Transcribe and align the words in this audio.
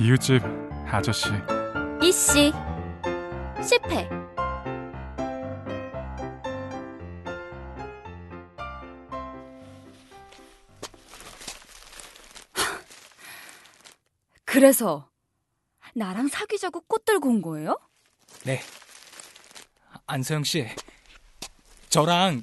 이웃집 0.00 0.42
아저씨. 0.90 1.28
이씨 2.02 2.52
실패. 3.66 4.08
그래서 14.44 15.08
나랑 15.94 16.28
사귀자고 16.28 16.80
꽃 16.82 17.04
들고 17.04 17.28
온 17.28 17.42
거예요? 17.42 17.78
네. 18.44 18.60
안서영 20.06 20.44
씨, 20.44 20.66
저랑 21.90 22.42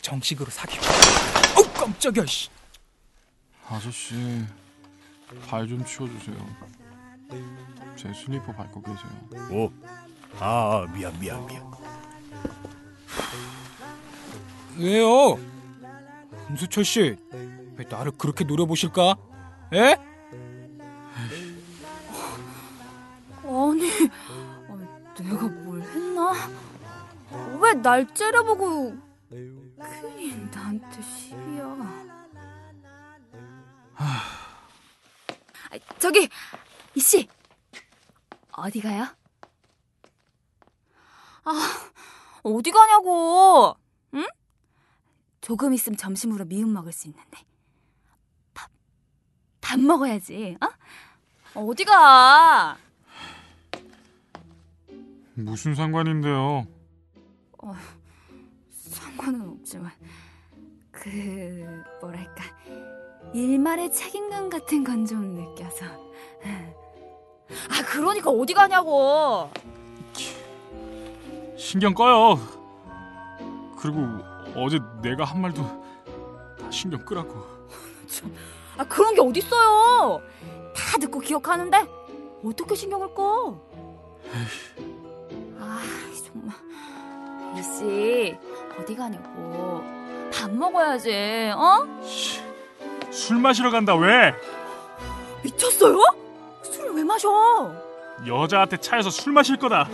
정식으로 0.00 0.50
사귀고. 0.50 0.82
어 0.84 1.72
깜짝이야. 1.74 2.24
씨. 2.26 2.48
아저씨 3.68 4.14
발 5.48 5.66
좀 5.66 5.84
치워주세요. 5.84 6.36
제 7.96 8.12
슬리퍼 8.12 8.52
밟고 8.52 8.82
계세요. 8.82 9.48
오, 9.50 9.70
아 10.38 10.86
미안 10.94 11.18
미안 11.20 11.46
미안. 11.46 11.70
왜요? 14.78 15.38
금수철 16.46 16.84
씨, 16.84 17.16
왜 17.76 17.84
나를 17.88 18.12
그렇게 18.12 18.44
노려보실까? 18.44 19.16
에? 19.74 19.96
아니, 23.44 23.90
아, 24.68 24.78
내가 25.18 25.46
뭘 25.48 25.80
했나? 25.82 26.32
왜 27.60 27.74
날 27.74 28.06
째려보고 28.14 28.96
괜히 29.30 30.34
나한테 30.52 31.02
시비야. 31.02 31.64
아, 33.96 34.22
저기 35.98 36.28
이씨 36.94 37.28
어디 38.52 38.80
가요? 38.80 39.06
아 41.44 41.52
어디 42.42 42.70
가냐고? 42.70 43.76
응? 44.14 44.26
조금 45.40 45.72
있으면 45.74 45.96
점심으로 45.96 46.44
미음 46.44 46.72
먹을 46.72 46.92
수 46.92 47.08
있는데 47.08 47.38
밥 48.54 48.70
밥 49.60 49.80
먹어야지. 49.80 50.56
어? 50.60 51.60
어디 51.60 51.84
가? 51.84 52.76
무슨 55.34 55.74
상관인데요? 55.74 56.66
상관은 58.70 59.48
없지만 59.48 59.90
그 60.90 61.82
뭐랄까 62.02 62.44
일말의 63.32 63.92
책임감 63.92 64.50
같은 64.50 64.84
건 64.84 65.06
좀 65.06 65.34
느껴서 65.34 65.86
아 67.70 67.82
그러니까 67.86 68.30
어디 68.30 68.54
가냐고 68.54 69.50
신경 71.56 71.94
꺼요. 71.94 72.38
그리고 73.78 74.00
어제 74.56 74.78
내가 75.02 75.24
한 75.24 75.40
말도 75.40 75.62
다 76.58 76.70
신경 76.70 77.04
끄라고. 77.04 77.34
아 78.76 78.84
그런 78.84 79.14
게 79.14 79.20
어딨어요 79.20 80.20
다 80.74 80.98
듣고 80.98 81.18
기억하는데 81.20 81.86
어떻게 82.44 82.74
신경을 82.74 83.14
꺼? 83.14 83.58
아 85.58 85.80
정말 86.24 86.56
이씨 87.58 88.36
어디 88.78 88.94
가냐고 88.94 89.82
밥 90.32 90.50
먹어야지 90.50 91.52
어? 91.54 91.86
술 93.10 93.38
마시러 93.38 93.70
간다 93.70 93.94
왜? 93.94 94.34
미쳤어요? 95.42 95.98
마셔? 97.12 97.74
여자한테 98.26 98.76
차에서 98.78 99.10
술 99.10 99.32
마실 99.32 99.56
거다. 99.56 99.88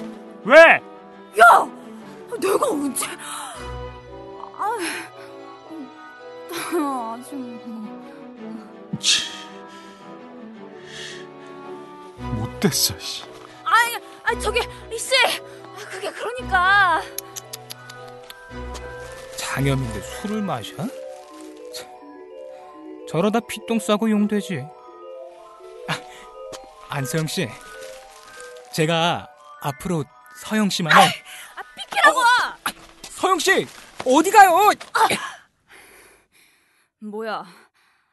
왜? 0.45 0.57
야! 0.57 1.69
내가 2.41 2.69
언제? 2.69 3.07
아, 4.57 4.77
나 6.73 7.15
아직 7.19 7.61
치. 9.01 9.29
못됐어. 12.19 12.99
씨. 12.99 13.25
아니, 13.65 13.97
아 14.23 14.39
저기 14.39 14.61
이씨, 14.93 15.15
아, 15.27 15.77
그게 15.91 16.11
그러니까 16.11 17.01
장염인데 19.37 20.01
술을 20.01 20.43
마셔? 20.43 20.75
참, 20.77 21.89
저러다 23.09 23.41
피똥 23.41 23.79
싸고 23.79 24.11
용되지. 24.11 24.67
아, 26.89 26.97
안서영 26.97 27.27
씨, 27.27 27.49
제가 28.73 29.29
앞으로 29.61 30.05
서영 30.43 30.71
씨만을 30.71 30.97
아 30.97 31.11
비키라고! 31.77 32.21
서영 33.03 33.39
씨 33.39 33.67
어디 34.05 34.31
가요? 34.31 34.53
뭐야? 37.01 37.45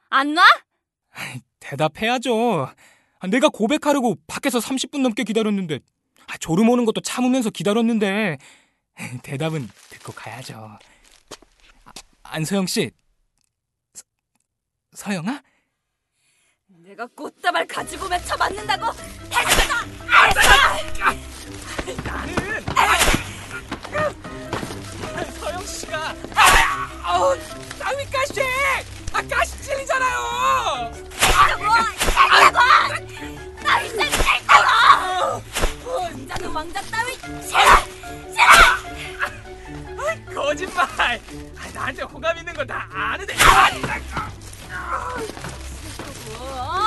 안 0.10 0.34
나? 0.34 0.44
대답해야죠. 1.60 2.72
아, 3.20 3.28
내가 3.28 3.50
고백하려고 3.50 4.16
밖에서 4.28 4.60
30분 4.60 5.02
넘게 5.02 5.24
기다렸는데 5.24 5.80
아, 6.28 6.38
졸음 6.38 6.70
오는 6.70 6.86
것도 6.86 7.02
참으면서 7.02 7.50
기다렸는데 7.50 8.38
대답은 9.24 9.70
듣고 9.90 10.14
가야죠. 10.14 10.78
아, 11.86 11.92
안서영 12.24 12.66
씨, 12.68 12.92
서, 13.94 14.04
서영아? 14.94 15.42
내가 16.86 17.08
꽃다발 17.16 17.66
가지고 17.66 18.08
맺혀 18.08 18.38
맞는다고 18.38 18.92
서영 25.40 25.66
씨가 25.66 26.16
아우 27.04 27.36
땀이 27.80 28.06
가시, 28.06 28.42
아 29.14 29.22
가시 29.30 29.62
찔리잖아요. 29.62 30.92
나 33.64 33.82
인생 33.82 34.12
싫다고! 34.12 35.42
왕자는 35.86 36.52
왕자 36.52 36.82
따위 36.84 37.14
싫어! 37.42 37.86
거짓말. 40.34 40.86
아, 41.58 41.70
나한테 41.74 42.04
호감 42.04 42.38
있는 42.38 42.54
거 42.54 42.66
다 42.66 42.88
아는데. 42.92 43.34
어? 46.40 46.86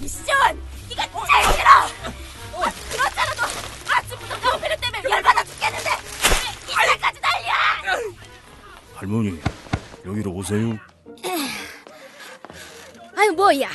이시원! 0.00 0.60
네가 0.88 1.02
제일 1.04 1.52
싫어! 1.54 1.70
아, 1.70 2.72
그렇잖아 2.90 3.34
너 3.34 3.92
아침부터 3.94 4.40
카페를 4.40 4.76
때문에 4.80 5.02
열받아 5.10 5.44
죽겠는데 5.44 5.90
왜 6.78 6.84
이때까지 6.84 7.20
난리야! 7.20 7.54
할머니 8.94 9.40
여기로 10.04 10.30
오세요. 10.32 10.78
아유 13.16 13.32
뭐야 13.32 13.70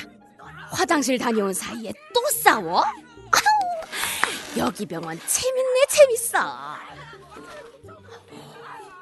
화장실 0.71 1.17
다녀온 1.19 1.53
사이에 1.53 1.93
또 2.13 2.21
싸워? 2.43 2.83
아우, 2.83 4.57
여기 4.57 4.85
병원 4.87 5.19
재밌네 5.27 5.85
재밌어 5.87 6.75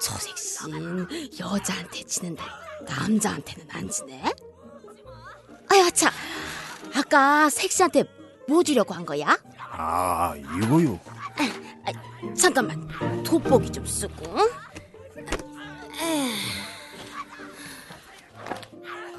초색신 0.01 1.07
여자한테 1.39 2.03
지는데 2.03 2.43
남자한테는 2.85 3.67
안 3.71 3.89
지네? 3.89 4.21
참 5.91 6.11
아까 6.95 7.49
색시한테 7.49 8.03
뭐 8.47 8.63
주려고 8.63 8.93
한 8.93 9.05
거야? 9.05 9.37
아 9.57 10.35
이거요. 10.35 10.99
잠깐만. 12.35 12.87
돋보기 13.23 13.71
좀 13.71 13.85
쓰고. 13.85 14.23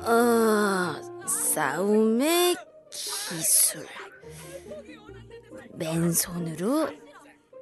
어 0.06 1.26
싸움의 1.26 2.56
기술. 2.90 3.86
맨손으로 5.72 6.88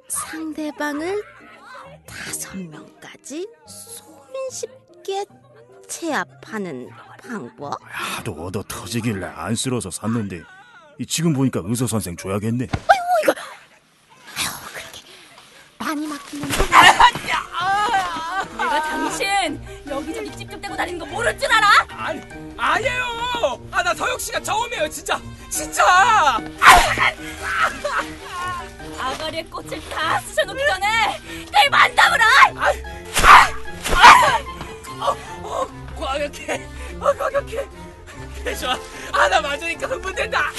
상대방을 0.07 1.23
다섯 2.05 2.57
명까지 2.57 3.47
손쉽게 3.65 5.25
제압하는 5.87 6.89
방법 7.27 7.79
하도 7.83 8.33
얻어 8.45 8.63
터지길래 8.67 9.25
안 9.25 9.55
쓸어서 9.55 9.89
샀는데 9.89 10.41
이 10.99 11.05
지금 11.05 11.33
보니까 11.33 11.61
의사 11.63 11.87
선생 11.87 12.15
줘야겠네. 12.17 12.67
많이 15.79 16.07
막히는 16.07 16.47
내가 18.57 18.83
당신 18.83 19.61
여기저기 19.87 20.31
찝찝대고 20.31 20.75
다니는 20.75 20.99
거 20.99 21.05
모를 21.05 21.37
줄 21.37 21.51
알아? 21.51 21.67
아니, 21.89 22.21
아니에요. 22.57 23.61
아, 23.71 23.83
나 23.83 23.93
서영 23.93 24.17
씨가 24.17 24.39
처음이에요, 24.41 24.89
진짜. 24.89 25.19
진짜. 25.49 26.39
아가리에 28.99 29.43
꽃을 29.43 29.81
다 29.89 30.19
쑤셔놓기 30.21 30.63
전에 30.65 31.19
내 31.51 31.69
만담을 31.69 32.19
하! 32.21 32.73
과격해. 35.95 36.82
어. 37.03 37.13
그래, 38.43 38.55
좋아. 38.55 38.77
아, 39.11 39.27
나 39.27 39.41
맞으니까 39.41 39.87
흥분된다. 39.87 40.51